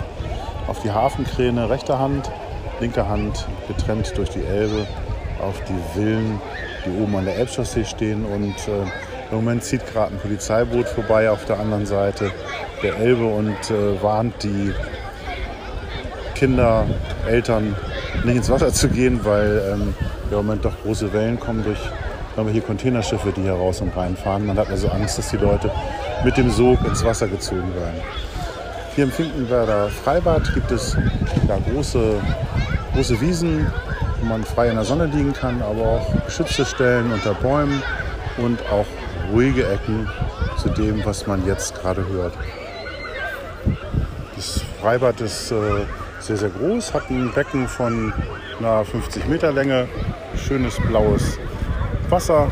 auf 0.67 0.81
die 0.81 0.91
Hafenkräne 0.91 1.69
rechter 1.69 1.99
Hand, 1.99 2.31
linker 2.79 3.09
Hand 3.09 3.47
getrennt 3.67 4.13
durch 4.15 4.29
die 4.29 4.45
Elbe 4.45 4.87
auf 5.41 5.61
die 5.65 5.93
Villen, 5.93 6.39
die 6.85 7.01
oben 7.01 7.17
an 7.17 7.25
der 7.25 7.35
Elbchaussee 7.35 7.83
stehen. 7.83 8.23
Und 8.23 8.55
äh, 8.67 8.85
im 9.29 9.37
Moment 9.37 9.63
zieht 9.63 9.85
gerade 9.91 10.13
ein 10.13 10.19
Polizeiboot 10.19 10.87
vorbei 10.87 11.29
auf 11.29 11.45
der 11.45 11.59
anderen 11.59 11.85
Seite 11.85 12.31
der 12.81 12.97
Elbe 12.97 13.25
und 13.25 13.71
äh, 13.71 14.01
warnt 14.01 14.43
die 14.43 14.73
Kinder, 16.35 16.85
Eltern 17.27 17.75
nicht 18.23 18.37
ins 18.37 18.49
Wasser 18.49 18.71
zu 18.71 18.89
gehen, 18.89 19.19
weil 19.23 19.61
ähm, 19.73 19.93
im 20.29 20.35
Moment 20.37 20.63
doch 20.63 20.73
große 20.83 21.11
Wellen 21.11 21.39
kommen 21.39 21.63
durch 21.63 21.79
hier 22.51 22.61
Containerschiffe, 22.61 23.33
die 23.35 23.41
hier 23.41 23.53
raus 23.53 23.81
und 23.81 23.95
rein 23.97 24.15
fahren. 24.15 24.45
Man 24.45 24.57
hat 24.59 24.69
also 24.69 24.89
Angst, 24.89 25.17
dass 25.17 25.29
die 25.29 25.37
Leute 25.37 25.71
mit 26.23 26.37
dem 26.37 26.51
Sog 26.51 26.85
ins 26.85 27.03
Wasser 27.03 27.27
gezogen 27.27 27.73
werden. 27.75 27.99
Hier 28.93 29.05
im 29.05 29.11
Finkenwerder 29.11 29.89
Freibad 29.89 30.53
gibt 30.53 30.71
es 30.71 30.95
ja, 31.47 31.57
große, 31.71 32.21
große 32.93 33.19
Wiesen, 33.21 33.71
wo 34.19 34.25
man 34.27 34.43
frei 34.43 34.69
in 34.69 34.75
der 34.75 34.85
Sonne 34.85 35.05
liegen 35.05 35.33
kann, 35.33 35.61
aber 35.63 35.81
auch 35.83 36.25
geschützte 36.25 36.65
Stellen 36.65 37.11
unter 37.11 37.33
Bäumen 37.33 37.81
und 38.37 38.59
auch 38.71 38.85
ruhige 39.31 39.67
Ecken 39.67 40.07
zu 40.57 40.69
dem, 40.69 41.03
was 41.05 41.27
man 41.27 41.45
jetzt 41.45 41.75
gerade 41.75 42.07
hört. 42.07 42.33
Das 44.35 44.61
Freibad 44.81 45.19
ist 45.21 45.51
äh, 45.51 45.85
sehr, 46.19 46.37
sehr 46.37 46.49
groß, 46.49 46.93
hat 46.93 47.09
ein 47.09 47.31
Becken 47.33 47.67
von 47.67 48.13
einer 48.59 48.85
50 48.85 49.27
Meter 49.27 49.51
Länge, 49.51 49.87
schönes 50.35 50.77
blaues 50.87 51.39
Wasser. 52.09 52.51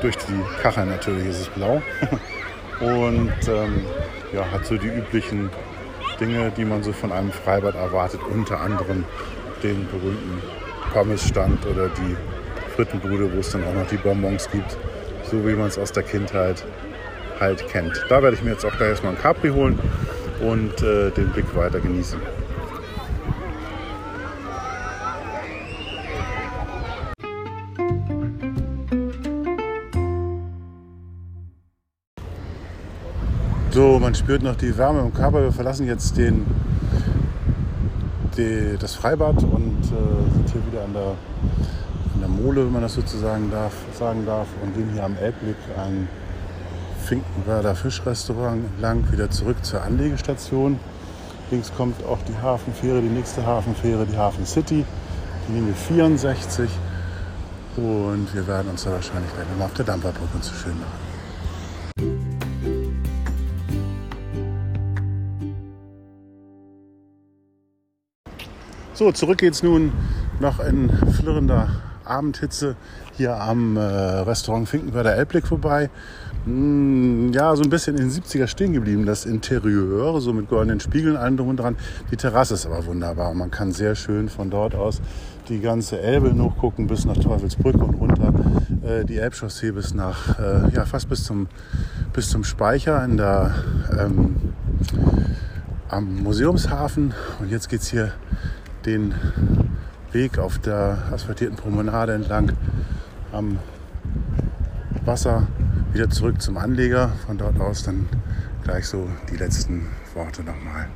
Durch 0.00 0.16
die 0.16 0.62
Kacheln 0.62 0.90
natürlich 0.90 1.26
ist 1.26 1.40
es 1.40 1.48
blau. 1.48 1.82
Und 2.80 3.32
ähm, 3.48 3.84
ja, 4.32 4.44
hat 4.50 4.66
so 4.66 4.76
die 4.76 4.88
üblichen 4.88 5.50
Dinge, 6.20 6.50
die 6.56 6.64
man 6.64 6.82
so 6.82 6.92
von 6.92 7.12
einem 7.12 7.30
Freibad 7.30 7.74
erwartet. 7.74 8.20
Unter 8.30 8.60
anderem 8.60 9.04
den 9.62 9.86
berühmten 9.88 10.42
Pommesstand 10.92 11.64
oder 11.66 11.88
die 11.88 12.16
Frittenbude, 12.74 13.32
wo 13.32 13.40
es 13.40 13.50
dann 13.50 13.64
auch 13.64 13.74
noch 13.74 13.86
die 13.86 13.96
Bonbons 13.96 14.50
gibt. 14.50 14.76
So 15.30 15.46
wie 15.46 15.54
man 15.54 15.68
es 15.68 15.78
aus 15.78 15.92
der 15.92 16.02
Kindheit 16.02 16.64
halt 17.40 17.66
kennt. 17.68 18.04
Da 18.08 18.22
werde 18.22 18.36
ich 18.36 18.42
mir 18.42 18.50
jetzt 18.50 18.64
auch 18.64 18.76
gleich 18.76 18.90
erstmal 18.90 19.14
ein 19.14 19.18
Capri 19.20 19.50
holen 19.50 19.78
und 20.40 20.82
äh, 20.82 21.10
den 21.10 21.30
Blick 21.30 21.54
weiter 21.56 21.80
genießen. 21.80 22.20
So, 33.74 33.98
man 33.98 34.14
spürt 34.14 34.44
noch 34.44 34.54
die 34.54 34.78
Wärme 34.78 35.00
im 35.00 35.12
Körper. 35.12 35.42
Wir 35.42 35.50
verlassen 35.50 35.88
jetzt 35.88 36.16
den, 36.16 36.46
die, 38.36 38.76
das 38.78 38.94
Freibad 38.94 39.42
und 39.42 39.80
äh, 39.82 40.32
sind 40.32 40.52
hier 40.52 40.64
wieder 40.70 40.84
an 40.84 40.92
der, 40.92 41.16
an 42.14 42.20
der 42.20 42.28
Mole, 42.28 42.64
wenn 42.64 42.72
man 42.72 42.82
das 42.82 42.94
sozusagen 42.94 43.50
darf, 43.50 43.72
sagen 43.98 44.24
darf, 44.24 44.46
und 44.62 44.74
gehen 44.74 44.90
hier 44.92 45.04
am 45.04 45.16
Elbblick 45.16 45.56
ein 45.76 46.08
Finkenwerder 47.04 47.74
Fischrestaurant 47.74 48.64
entlang 48.64 49.10
wieder 49.12 49.30
zurück 49.30 49.62
zur 49.62 49.82
Anlegestation. 49.82 50.78
Links 51.50 51.72
kommt 51.76 52.02
auch 52.04 52.18
die 52.28 52.36
Hafenfähre, 52.36 53.02
die 53.02 53.08
nächste 53.08 53.44
Hafenfähre, 53.44 54.06
die 54.06 54.16
Hafen 54.16 54.46
City, 54.46 54.84
die 55.48 55.52
Linie 55.52 55.74
64. 55.74 56.70
Und 57.76 58.32
wir 58.32 58.46
werden 58.46 58.70
uns 58.70 58.84
da 58.84 58.92
wahrscheinlich 58.92 59.32
gleich 59.34 59.48
nochmal 59.50 59.66
auf 59.66 59.74
der 59.74 59.84
Dampferbrücke 59.84 60.40
zu 60.40 60.54
schön 60.54 60.74
machen. 60.78 61.14
So, 68.94 69.10
zurück 69.10 69.38
geht's 69.38 69.64
nun 69.64 69.92
noch 70.38 70.60
in 70.60 70.88
flirrender 71.12 71.68
Abendhitze 72.04 72.76
hier 73.16 73.40
am 73.40 73.76
äh, 73.76 73.80
Restaurant 73.80 74.68
Finkenwerder 74.68 75.14
Elbblick 75.14 75.46
vorbei. 75.46 75.90
Mm, 76.46 77.32
ja, 77.32 77.54
so 77.56 77.62
ein 77.62 77.70
bisschen 77.70 77.96
in 77.96 78.08
den 78.08 78.10
70er 78.10 78.46
stehen 78.46 78.72
geblieben, 78.72 79.06
das 79.06 79.24
Interieur, 79.24 80.20
so 80.20 80.32
mit 80.32 80.48
goldenen 80.48 80.80
Spiegeln 80.80 81.16
allen 81.16 81.36
drum 81.36 81.48
und 81.48 81.58
dran. 81.58 81.76
Die 82.10 82.16
Terrasse 82.16 82.54
ist 82.54 82.66
aber 82.66 82.84
wunderbar. 82.86 83.32
Man 83.34 83.50
kann 83.50 83.72
sehr 83.72 83.94
schön 83.94 84.28
von 84.28 84.50
dort 84.50 84.74
aus 84.74 85.00
die 85.48 85.60
ganze 85.60 86.00
Elbe 86.00 86.32
noch 86.34 86.56
gucken 86.56 86.86
bis 86.86 87.04
nach 87.04 87.16
Teufelsbrück 87.16 87.76
und 87.76 87.94
runter. 87.94 88.32
Äh, 88.82 89.04
die 89.04 89.18
Elbchaussee 89.18 89.72
bis 89.72 89.94
nach, 89.94 90.38
äh, 90.38 90.70
ja, 90.74 90.84
fast 90.86 91.08
bis 91.08 91.24
zum, 91.24 91.48
bis 92.12 92.30
zum 92.30 92.44
Speicher 92.44 93.04
in 93.04 93.16
der, 93.16 93.54
ähm, 93.98 94.36
am 95.88 96.22
Museumshafen. 96.22 97.14
Und 97.40 97.50
jetzt 97.50 97.68
geht's 97.68 97.88
hier 97.88 98.12
den 98.86 99.14
Weg 100.14 100.38
auf 100.38 100.58
der 100.58 100.96
asphaltierten 101.12 101.56
Promenade 101.56 102.14
entlang 102.14 102.52
am 103.32 103.58
Wasser 105.04 105.48
wieder 105.92 106.08
zurück 106.08 106.40
zum 106.40 106.56
Anleger. 106.56 107.08
Von 107.26 107.36
dort 107.36 107.58
aus 107.60 107.82
dann 107.82 108.08
gleich 108.62 108.86
so 108.86 109.08
die 109.28 109.36
letzten 109.36 109.88
Worte 110.14 110.44
nochmal. 110.44 110.88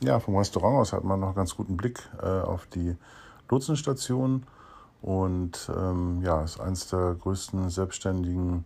Ja, 0.00 0.18
vom 0.18 0.36
Restaurant 0.36 0.80
aus 0.80 0.92
hat 0.92 1.04
man 1.04 1.20
noch 1.20 1.36
ganz 1.36 1.54
guten 1.56 1.76
Blick 1.76 2.00
äh, 2.20 2.26
auf 2.26 2.66
die 2.66 2.96
Lotsenstation 3.48 4.42
und 5.00 5.70
ähm, 5.74 6.20
ja, 6.22 6.42
ist 6.42 6.60
eines 6.60 6.88
der 6.88 7.14
größten 7.14 7.70
selbstständigen 7.70 8.64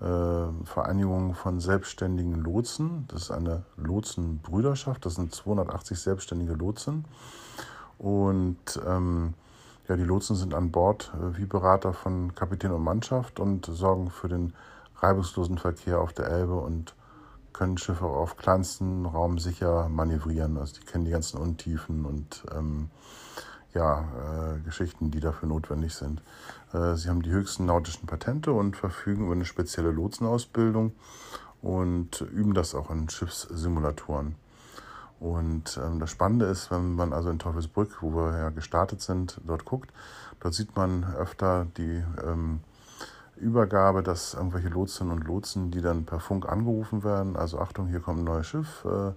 äh, 0.00 0.66
Vereinigungen 0.66 1.34
von 1.34 1.60
selbstständigen 1.60 2.34
Lotsen. 2.34 3.06
Das 3.08 3.22
ist 3.22 3.30
eine 3.30 3.64
Lotsenbrüderschaft, 3.76 5.04
das 5.06 5.14
sind 5.14 5.34
280 5.34 5.98
selbstständige 5.98 6.54
Lotsen 6.54 7.04
und 7.98 8.80
ähm, 8.86 9.34
ja, 9.88 9.96
die 9.96 10.04
Lotsen 10.04 10.36
sind 10.36 10.54
an 10.54 10.70
Bord 10.70 11.12
äh, 11.14 11.36
wie 11.36 11.44
Berater 11.44 11.92
von 11.92 12.34
Kapitän 12.34 12.70
und 12.70 12.82
Mannschaft 12.82 13.40
und 13.40 13.66
sorgen 13.66 14.10
für 14.10 14.28
den 14.28 14.54
reibungslosen 14.96 15.58
Verkehr 15.58 16.00
auf 16.00 16.12
der 16.12 16.28
Elbe 16.28 16.54
und 16.54 16.94
können 17.52 17.76
Schiffe 17.76 18.06
auf 18.06 18.36
kleinstem 18.36 19.04
Raum 19.04 19.38
sicher 19.38 19.88
manövrieren. 19.88 20.56
Also 20.56 20.80
die 20.80 20.86
kennen 20.86 21.04
die 21.04 21.10
ganzen 21.10 21.38
Untiefen 21.38 22.06
und 22.06 22.44
ähm, 22.56 22.88
ja, 23.74 24.00
äh, 24.00 24.60
Geschichten, 24.60 25.10
die 25.10 25.20
dafür 25.20 25.48
notwendig 25.48 25.94
sind. 25.94 26.22
Äh, 26.72 26.94
sie 26.94 27.08
haben 27.08 27.22
die 27.22 27.30
höchsten 27.30 27.66
nautischen 27.66 28.06
Patente 28.06 28.52
und 28.52 28.76
verfügen 28.76 29.24
über 29.26 29.34
eine 29.34 29.44
spezielle 29.44 29.90
Lotsenausbildung 29.90 30.92
und 31.62 32.20
üben 32.32 32.54
das 32.54 32.74
auch 32.74 32.90
in 32.90 33.08
Schiffssimulatoren. 33.08 34.34
Und 35.20 35.78
ähm, 35.84 36.00
das 36.00 36.10
Spannende 36.10 36.46
ist, 36.46 36.70
wenn 36.70 36.94
man 36.94 37.12
also 37.12 37.30
in 37.30 37.38
Teufelsbrück, 37.38 37.98
wo 38.00 38.14
wir 38.14 38.38
ja 38.38 38.50
gestartet 38.50 39.02
sind, 39.02 39.40
dort 39.46 39.66
guckt, 39.66 39.90
dort 40.40 40.54
sieht 40.54 40.74
man 40.76 41.04
öfter 41.14 41.66
die 41.76 42.02
ähm, 42.24 42.60
Übergabe, 43.36 44.02
dass 44.02 44.34
irgendwelche 44.34 44.68
Lotsinnen 44.68 45.12
und 45.12 45.26
Lotsen, 45.26 45.70
die 45.70 45.82
dann 45.82 46.04
per 46.04 46.20
Funk 46.20 46.48
angerufen 46.48 47.04
werden, 47.04 47.36
also 47.36 47.58
Achtung, 47.58 47.88
hier 47.88 48.00
kommt 48.00 48.20
ein 48.20 48.24
neues 48.24 48.46
Schiff, 48.46 48.84
äh, 48.86 49.12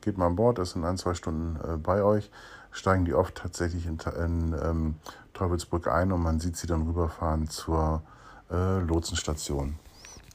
geht 0.00 0.16
mal 0.16 0.26
an 0.26 0.36
Bord, 0.36 0.58
ist 0.60 0.76
in 0.76 0.84
ein, 0.84 0.96
zwei 0.96 1.14
Stunden 1.14 1.56
äh, 1.56 1.76
bei 1.76 2.02
euch, 2.02 2.30
steigen 2.72 3.04
die 3.04 3.14
oft 3.14 3.34
tatsächlich 3.34 3.86
in, 3.86 3.98
in 4.22 4.54
ähm, 4.62 4.94
Teufelsbrück 5.34 5.88
ein 5.88 6.12
und 6.12 6.22
man 6.22 6.40
sieht 6.40 6.56
sie 6.56 6.66
dann 6.66 6.82
rüberfahren 6.82 7.48
zur 7.48 8.02
äh, 8.50 8.80
Lotsenstation. 8.80 9.76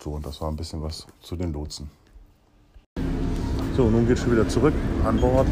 So, 0.02 0.12
und 0.12 0.26
das 0.26 0.42
war 0.42 0.50
ein 0.50 0.56
bisschen 0.56 0.82
was 0.82 1.08
zu 1.22 1.36
den 1.36 1.54
Lotsen. 1.54 1.90
So, 3.76 3.90
nun 3.90 4.08
geht 4.08 4.18
es 4.18 4.24
schon 4.24 4.34
wieder 4.34 4.48
zurück 4.48 4.74
an 5.06 5.20
Bord. 5.20 5.48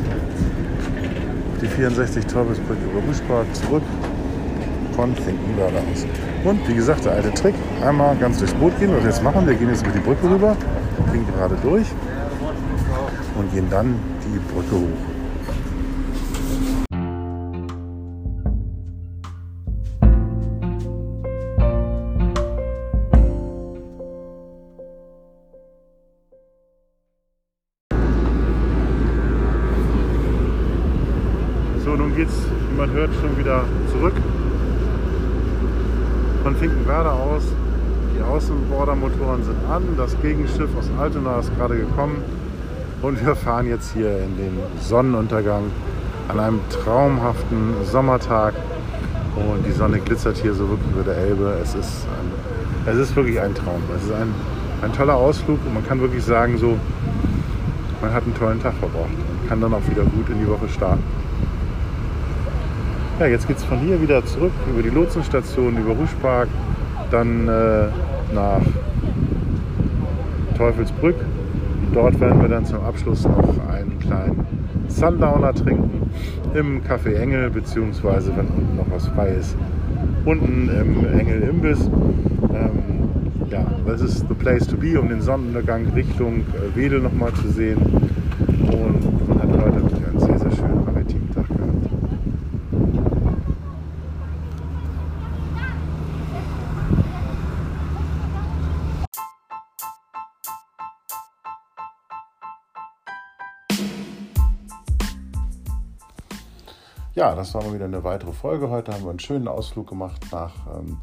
Die 1.61 1.67
64 1.67 2.25
Teufelsbrück 2.25 2.77
über 2.83 3.01
Buschpark 3.01 3.55
zurück 3.55 3.83
von 4.95 5.15
Finkenwerder 5.15 5.79
aus. 5.91 6.05
Und 6.43 6.67
wie 6.67 6.75
gesagt, 6.75 7.05
der 7.05 7.13
alte 7.13 7.33
Trick, 7.33 7.55
einmal 7.81 8.15
ganz 8.17 8.39
durchs 8.39 8.53
Boot 8.53 8.77
gehen, 8.79 8.91
was 8.93 9.03
wir 9.03 9.09
jetzt 9.09 9.23
machen. 9.23 9.47
Wir 9.47 9.55
gehen 9.55 9.69
jetzt 9.69 9.83
über 9.83 9.91
die 9.91 10.00
Brücke 10.00 10.29
rüber, 10.29 10.55
gehen 11.11 11.25
gerade 11.27 11.55
durch 11.63 11.88
und 13.38 13.51
gehen 13.53 13.69
dann 13.69 14.00
die 14.23 14.39
Brücke 14.53 14.75
hoch. 14.75 15.10
Man 32.91 32.99
hört, 32.99 33.09
schon 33.21 33.37
wieder 33.37 33.63
zurück 33.91 34.13
von 36.43 36.55
Finkenwerder 36.55 37.13
aus. 37.13 37.43
Die 38.15 38.21
Außenbordermotoren 38.21 39.43
sind 39.43 39.57
an, 39.69 39.83
das 39.97 40.19
Gegenschiff 40.21 40.69
aus 40.77 40.89
Altona 40.99 41.39
ist 41.39 41.55
gerade 41.55 41.77
gekommen 41.77 42.21
und 43.01 43.25
wir 43.25 43.35
fahren 43.35 43.67
jetzt 43.67 43.93
hier 43.93 44.09
in 44.09 44.37
den 44.37 44.59
Sonnenuntergang 44.79 45.63
an 46.27 46.39
einem 46.39 46.59
traumhaften 46.69 47.73
Sommertag 47.85 48.53
und 49.35 49.65
die 49.65 49.71
Sonne 49.71 49.99
glitzert 49.99 50.37
hier 50.37 50.53
so 50.53 50.69
wirklich 50.69 50.91
über 50.91 51.03
der 51.03 51.17
Elbe. 51.17 51.57
Es 51.63 51.73
ist, 51.73 52.05
ein, 52.05 52.91
es 52.91 52.97
ist 52.97 53.15
wirklich 53.15 53.39
ein 53.39 53.55
Traum. 53.55 53.81
Es 53.95 54.03
ist 54.03 54.13
ein, 54.13 54.33
ein 54.81 54.93
toller 54.93 55.15
Ausflug 55.15 55.59
und 55.65 55.73
man 55.73 55.87
kann 55.87 56.01
wirklich 56.01 56.23
sagen, 56.23 56.57
so, 56.57 56.77
man 58.01 58.13
hat 58.13 58.23
einen 58.23 58.35
tollen 58.35 58.61
Tag 58.61 58.73
verbracht 58.75 59.09
und 59.09 59.49
kann 59.49 59.61
dann 59.61 59.73
auch 59.73 59.89
wieder 59.89 60.03
gut 60.03 60.29
in 60.29 60.39
die 60.39 60.47
Woche 60.47 60.67
starten. 60.69 61.21
Ja, 63.22 63.27
jetzt 63.27 63.48
geht 63.48 63.57
es 63.57 63.64
von 63.64 63.77
hier 63.77 64.01
wieder 64.01 64.25
zurück 64.25 64.51
über 64.68 64.81
die 64.81 64.90
Lotsenstation, 64.90 65.77
über 65.77 65.94
Ruschpark, 65.94 66.48
dann 67.12 67.48
äh, 67.48 67.86
nach 68.34 68.62
Teufelsbrück. 70.57 71.18
Dort 71.94 72.20
werden 72.20 72.42
wir 72.42 72.50
dann 72.50 72.66
zum 72.66 72.79
Abschluss 72.79 73.25
noch 73.25 73.48
einen 73.70 74.00
kleinen 74.00 74.44
Sundowner 74.88 75.53
trinken 75.53 76.10
im 76.55 76.81
Café 76.81 77.14
Engel, 77.14 77.51
beziehungsweise 77.51 78.36
wenn 78.36 78.48
unten 78.48 78.75
noch 78.75 78.90
was 78.90 79.05
frei 79.10 79.36
ist, 79.40 79.55
unten 80.25 80.68
im 80.70 81.20
Engel 81.20 81.44
Imbiss. 81.44 81.92
Ähm, 82.51 82.79
ja, 83.51 83.64
das 83.86 84.01
ist 84.01 84.25
the 84.29 84.34
place 84.34 84.66
to 84.66 84.75
be, 84.75 85.00
um 85.00 85.10
den 85.10 85.22
Sonnenuntergang 85.22 85.86
Richtung 85.94 86.40
äh, 86.40 86.75
Wedel 86.75 87.01
nochmal 87.01 87.31
zu 87.34 87.50
sehen. 87.50 87.77
Und 88.48 89.29
man 89.29 89.44
hat 89.44 89.64
heute 89.64 90.00
Ja, 107.22 107.36
das 107.36 107.53
war 107.53 107.64
mal 107.64 107.75
wieder 107.75 107.86
eine 107.86 108.03
weitere 108.03 108.31
Folge. 108.31 108.72
Heute 108.72 108.92
haben 108.92 109.03
wir 109.03 109.12
einen 109.12 109.20
schönen 109.20 109.48
Ausflug 109.48 109.88
gemacht 109.88 110.25
nach, 110.31 110.55
ähm, 110.75 110.98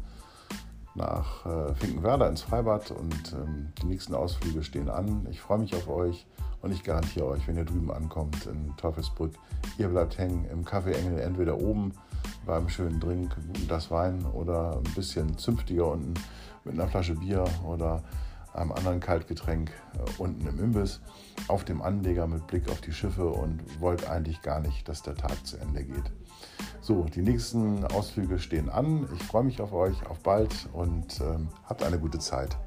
nach 0.93 1.45
äh, 1.45 1.73
Finkenwerder 1.75 2.27
ins 2.27 2.41
Freibad 2.41 2.91
und 2.91 3.31
ähm, 3.31 3.71
die 3.81 3.85
nächsten 3.85 4.13
Ausflüge 4.13 4.61
stehen 4.61 4.89
an. 4.89 5.25
Ich 5.31 5.39
freue 5.39 5.59
mich 5.59 5.73
auf 5.73 5.87
euch 5.87 6.27
und 6.61 6.73
ich 6.73 6.83
garantiere 6.83 7.25
euch, 7.25 7.47
wenn 7.47 7.55
ihr 7.55 7.63
drüben 7.63 7.89
ankommt 7.89 8.47
in 8.47 8.75
Teufelsbrück, 8.75 9.31
ihr 9.77 9.87
bleibt 9.87 10.17
hängen 10.17 10.43
im 10.51 10.65
Café 10.65 10.91
Engel, 10.91 11.19
entweder 11.19 11.57
oben 11.57 11.93
beim 12.45 12.67
schönen 12.67 12.99
Drink, 12.99 13.33
das 13.69 13.89
Wein 13.89 14.25
oder 14.33 14.73
ein 14.75 14.93
bisschen 14.95 15.37
zünftiger 15.37 15.87
unten 15.89 16.15
mit 16.65 16.73
einer 16.73 16.89
Flasche 16.89 17.15
Bier 17.15 17.45
oder 17.65 18.03
einem 18.53 18.71
anderen 18.71 18.99
Kaltgetränk 18.99 19.71
äh, 19.93 20.21
unten 20.21 20.47
im 20.47 20.59
Imbiss 20.59 21.01
auf 21.47 21.63
dem 21.63 21.81
Anleger 21.81 22.27
mit 22.27 22.47
Blick 22.47 22.69
auf 22.69 22.81
die 22.81 22.93
Schiffe 22.93 23.27
und 23.27 23.79
wollt 23.79 24.09
eigentlich 24.09 24.41
gar 24.41 24.59
nicht, 24.59 24.87
dass 24.87 25.01
der 25.01 25.15
Tag 25.15 25.45
zu 25.45 25.57
Ende 25.57 25.83
geht. 25.83 26.11
So, 26.81 27.03
die 27.03 27.21
nächsten 27.21 27.85
Ausflüge 27.85 28.39
stehen 28.39 28.69
an. 28.69 29.07
Ich 29.15 29.23
freue 29.23 29.43
mich 29.43 29.61
auf 29.61 29.73
euch, 29.73 30.05
auf 30.07 30.19
bald 30.19 30.69
und 30.73 31.19
ähm, 31.21 31.49
habt 31.65 31.83
eine 31.83 31.99
gute 31.99 32.19
Zeit. 32.19 32.57